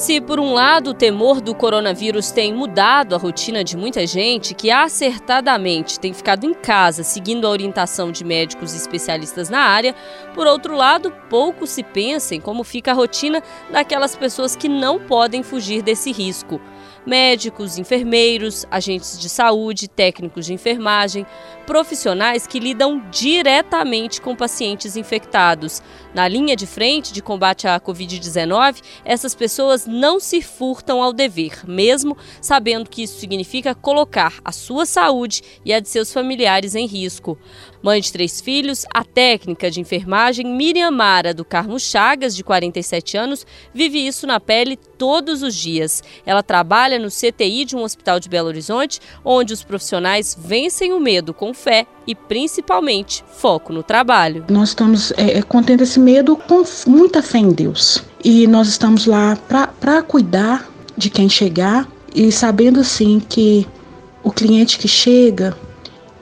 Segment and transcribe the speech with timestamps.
[0.00, 4.54] Se, por um lado, o temor do coronavírus tem mudado a rotina de muita gente
[4.54, 9.94] que acertadamente tem ficado em casa seguindo a orientação de médicos e especialistas na área,
[10.34, 14.98] por outro lado, pouco se pensa em como fica a rotina daquelas pessoas que não
[14.98, 16.58] podem fugir desse risco
[17.06, 21.26] médicos, enfermeiros, agentes de saúde, técnicos de enfermagem,
[21.66, 25.80] profissionais que lidam diretamente com pacientes infectados.
[26.12, 31.60] Na linha de frente de combate à Covid-19, essas pessoas não se furtam ao dever,
[31.68, 36.86] mesmo sabendo que isso significa colocar a sua saúde e a de seus familiares em
[36.86, 37.38] risco.
[37.82, 43.16] Mãe de três filhos, a técnica de enfermagem Miriam Mara do Carmo Chagas, de 47
[43.16, 46.02] anos, vive isso na pele todos os dias.
[46.26, 51.00] Ela trabalha no CTI de um hospital de Belo Horizonte, onde os profissionais vencem o
[51.00, 54.44] medo com fé e, principalmente, foco no trabalho.
[54.50, 58.02] Nós estamos é, é contendo esse medo com muita fé em Deus.
[58.24, 59.36] E nós estamos lá
[59.80, 63.66] para cuidar de quem chegar e sabendo assim que
[64.22, 65.56] o cliente que chega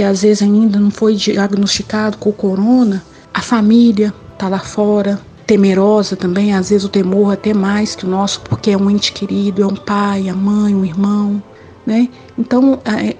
[0.00, 6.14] que às vezes ainda não foi diagnosticado com corona, a família está lá fora, temerosa
[6.14, 9.64] também, às vezes o temor até mais que o nosso, porque é um ente querido,
[9.64, 11.42] é um pai, a mãe, um irmão,
[11.84, 12.08] né?
[12.38, 13.12] Então a,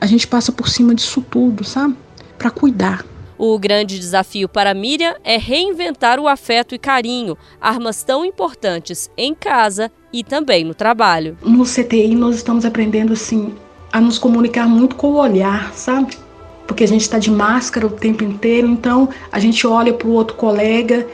[0.00, 1.94] a gente passa por cima disso tudo, sabe?
[2.38, 3.04] Para cuidar.
[3.36, 9.34] O grande desafio para Miriam é reinventar o afeto e carinho, armas tão importantes em
[9.34, 11.36] casa e também no trabalho.
[11.42, 13.52] No CTI nós estamos aprendendo assim
[13.92, 16.16] a nos comunicar muito com o olhar, sabe?
[16.66, 20.12] porque a gente está de máscara o tempo inteiro, então a gente olha para o
[20.12, 21.06] outro colega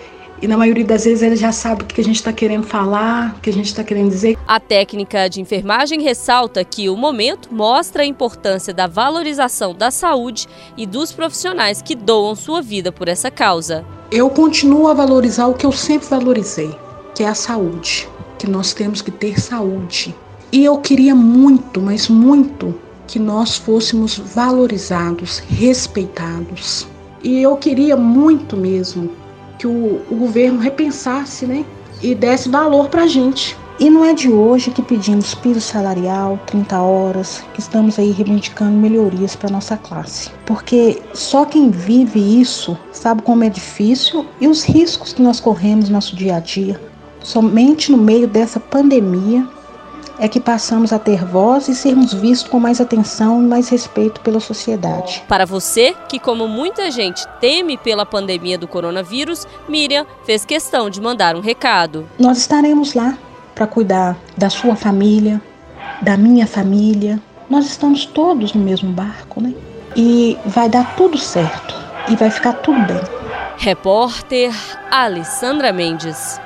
[0.42, 3.34] e na maioria das vezes ele já sabe o que a gente está querendo falar,
[3.36, 4.38] o que a gente está querendo dizer.
[4.46, 10.48] A técnica de enfermagem ressalta que o momento mostra a importância da valorização da saúde
[10.76, 13.84] e dos profissionais que doam sua vida por essa causa.
[14.10, 16.74] Eu continuo a valorizar o que eu sempre valorizei,
[17.14, 20.14] que é a saúde, que nós temos que ter saúde.
[20.50, 22.74] E eu queria muito, mas muito,
[23.06, 26.88] que nós fôssemos valorizados, respeitados.
[27.22, 29.10] E eu queria muito mesmo
[29.60, 31.66] que o, o governo repensasse, né?
[32.02, 33.54] E desse valor para a gente.
[33.78, 38.72] E não é de hoje que pedimos piso salarial, 30 horas, que estamos aí reivindicando
[38.72, 40.30] melhorias para nossa classe.
[40.46, 45.88] Porque só quem vive isso sabe como é difícil e os riscos que nós corremos
[45.88, 46.80] no nosso dia a dia.
[47.22, 49.46] Somente no meio dessa pandemia
[50.20, 54.20] é que passamos a ter voz e sermos vistos com mais atenção e mais respeito
[54.20, 55.24] pela sociedade.
[55.26, 61.00] Para você, que como muita gente teme pela pandemia do coronavírus, Miriam fez questão de
[61.00, 62.06] mandar um recado.
[62.18, 63.16] Nós estaremos lá
[63.54, 65.40] para cuidar da sua família,
[66.02, 67.18] da minha família.
[67.48, 69.54] Nós estamos todos no mesmo barco, né?
[69.96, 71.74] E vai dar tudo certo
[72.08, 73.00] e vai ficar tudo bem.
[73.56, 74.54] Repórter
[74.90, 76.38] Alessandra Mendes.